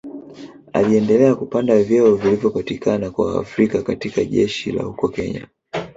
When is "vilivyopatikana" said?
2.15-3.11